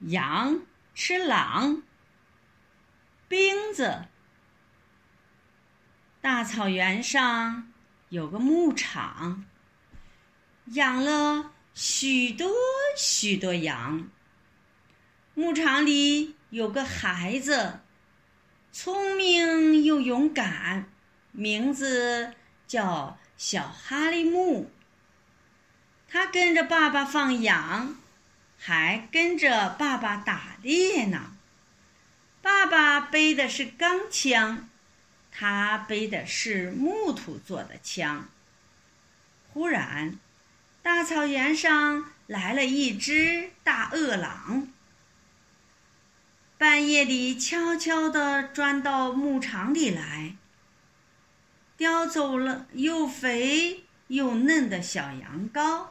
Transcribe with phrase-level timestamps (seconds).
[0.00, 0.60] 羊
[0.94, 1.82] 吃狼。
[3.28, 4.06] 兵子。
[6.20, 7.72] 大草原上
[8.08, 9.44] 有个牧场，
[10.66, 12.50] 养了许多
[12.96, 14.08] 许多羊。
[15.34, 17.80] 牧场里有个孩子，
[18.72, 20.90] 聪明又勇敢，
[21.32, 22.34] 名字
[22.66, 24.70] 叫小哈利木。
[26.08, 27.96] 他跟着爸爸放羊。
[28.58, 31.32] 还跟着爸爸打猎呢。
[32.42, 34.68] 爸爸背的是钢枪，
[35.30, 38.28] 他背的是木头做的枪。
[39.52, 40.18] 忽然，
[40.82, 44.68] 大草原上来了一只大饿狼，
[46.56, 50.36] 半夜里悄悄地钻到牧场里来，
[51.76, 55.88] 叼走了又肥又嫩的小羊羔。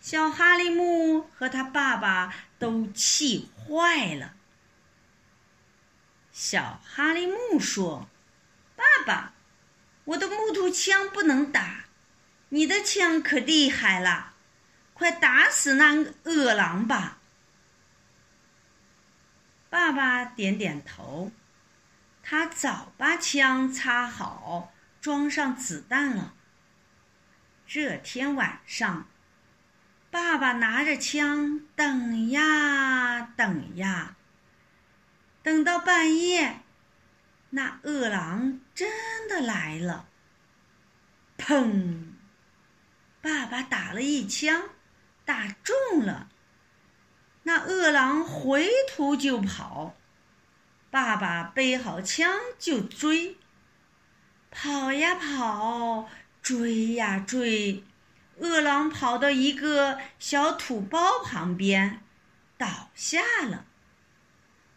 [0.00, 4.34] 小哈利木和他爸爸都气坏了。
[6.32, 8.08] 小哈利木说
[8.76, 9.32] ：“爸爸，
[10.04, 11.86] 我的木头枪不能打，
[12.50, 14.34] 你的枪可厉害了，
[14.94, 17.18] 快打死那饿狼吧！”
[19.68, 21.32] 爸爸点点头，
[22.22, 26.34] 他早把枪插好，装上子弹了。
[27.66, 29.08] 这天晚上。
[30.10, 34.16] 爸爸拿着枪，等呀等呀，
[35.42, 36.60] 等到半夜，
[37.50, 40.08] 那饿狼真的来了。
[41.36, 42.12] 砰！
[43.20, 44.70] 爸爸打了一枪，
[45.24, 46.28] 打中了。
[47.42, 49.94] 那饿狼回头就跑，
[50.90, 53.36] 爸爸背好枪就追。
[54.50, 56.08] 跑呀跑，
[56.42, 57.84] 追呀追。
[58.40, 62.02] 饿狼跑到一个小土包旁边，
[62.56, 63.66] 倒下了。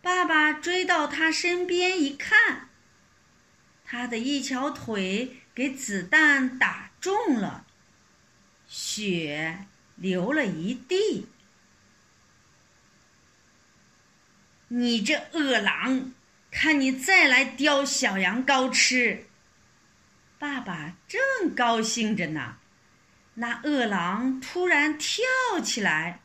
[0.00, 2.68] 爸爸追到他身边一看，
[3.84, 7.66] 他的一条腿给子弹打中了，
[8.66, 9.66] 血
[9.96, 11.28] 流了一地。
[14.68, 16.12] 你这饿狼，
[16.50, 19.26] 看你再来叼小羊羔吃！
[20.38, 22.58] 爸爸正高兴着呢。
[23.40, 25.24] 那饿狼突然跳
[25.62, 26.22] 起来，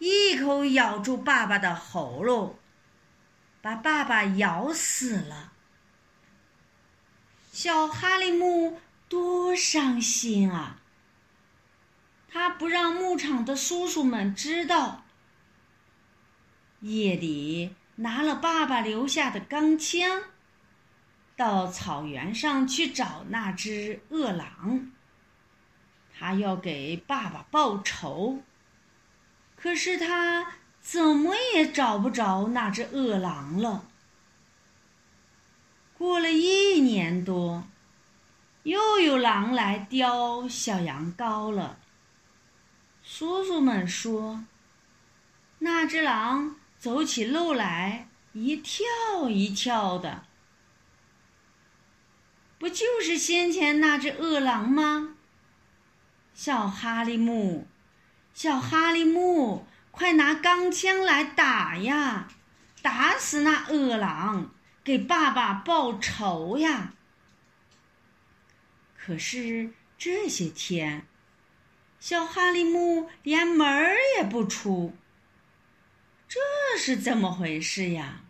[0.00, 2.58] 一口咬住爸爸的喉咙，
[3.62, 5.52] 把爸爸咬死了。
[7.52, 10.80] 小哈利木多伤心啊！
[12.28, 15.04] 他不让牧场的叔叔们知道。
[16.80, 20.22] 夜里拿了爸爸留下的钢枪，
[21.36, 24.90] 到草原上去找那只饿狼。
[26.20, 28.42] 他要给爸爸报仇，
[29.56, 33.86] 可是他怎么也找不着那只饿狼了。
[35.96, 37.64] 过了一年多，
[38.64, 41.78] 又有狼来叼小羊羔了。
[43.02, 44.44] 叔叔们说，
[45.60, 48.84] 那只狼走起路来一跳
[49.30, 50.24] 一跳的，
[52.58, 55.16] 不就是先前那只饿狼吗？
[56.34, 57.66] 小哈利木，
[58.32, 62.28] 小哈利木，快拿钢枪来打呀！
[62.82, 66.94] 打死那恶狼，给爸爸报仇呀！
[68.96, 71.06] 可是这些天，
[71.98, 74.96] 小哈利木连门儿也不出。
[76.26, 76.40] 这
[76.78, 78.22] 是怎么回事呀？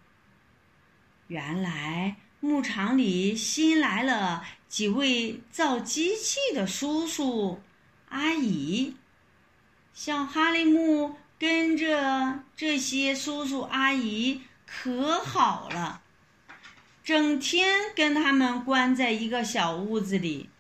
[1.29, 7.63] 原来牧场里新来了几位造机器的叔叔。
[8.11, 8.97] 阿姨，
[9.95, 16.03] 小哈利木跟着这些叔叔阿姨可好了，
[17.05, 20.51] 整天跟他们关在一个小屋子里，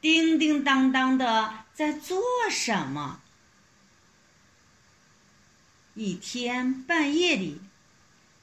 [0.00, 3.20] 叮叮当当的在做什么？
[5.94, 7.60] 一天半夜里，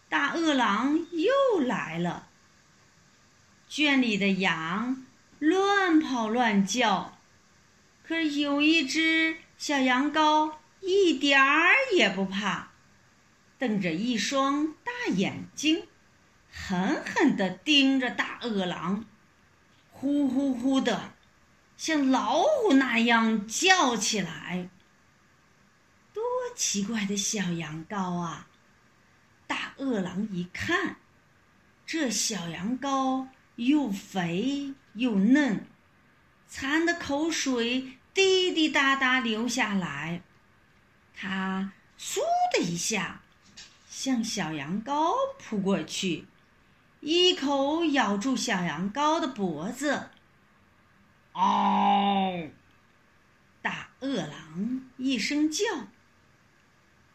[0.10, 2.28] 大饿狼又来了，
[3.70, 5.06] 圈里的羊
[5.40, 7.15] 乱跑乱叫。
[8.08, 12.72] 可有一只小羊羔一点儿也不怕，
[13.58, 15.88] 瞪着一双大眼睛，
[16.52, 19.06] 狠狠地盯着大饿狼，
[19.90, 21.14] 呼呼呼的，
[21.78, 24.70] 像老虎那样叫起来。
[26.14, 26.24] 多
[26.56, 28.48] 奇怪的小羊羔啊！
[29.48, 30.98] 大饿狼一看，
[31.88, 35.66] 这小羊羔又肥又嫩。
[36.48, 40.22] 馋的口水滴滴答答流下来，
[41.14, 42.20] 他嗖
[42.54, 43.22] 的一下，
[43.90, 46.26] 向小羊羔扑过去，
[47.02, 50.10] 一口咬住小羊羔的脖子。
[51.34, 52.52] 嗷！
[53.62, 55.64] 大饿狼一声叫，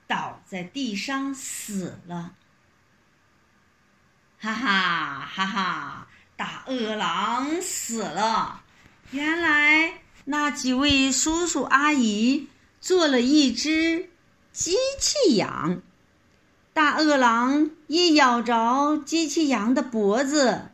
[0.06, 2.34] 倒在地上死了。
[4.38, 6.08] 哈哈哈哈！
[6.36, 8.59] 大饿狼死了。
[9.12, 12.46] 原来那几位叔叔阿姨
[12.80, 14.08] 做了一只
[14.52, 15.82] 机器羊，
[16.72, 20.70] 大饿狼一咬着机器羊的脖子，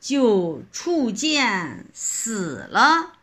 [0.00, 3.15] 就触剑死了。